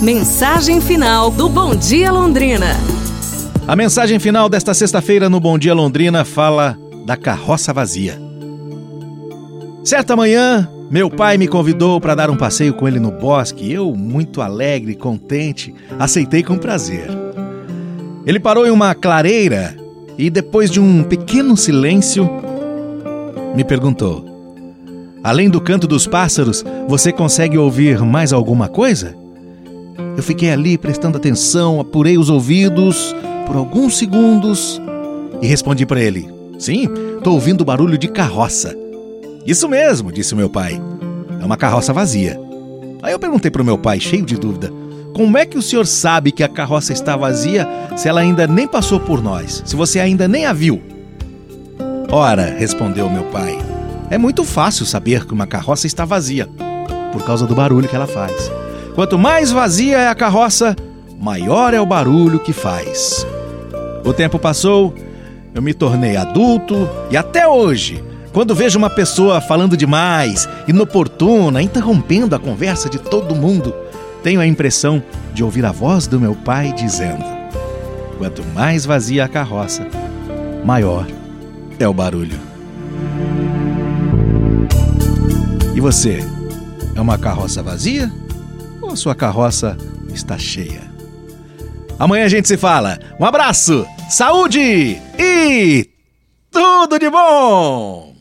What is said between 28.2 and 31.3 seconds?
alguma coisa? Eu fiquei ali prestando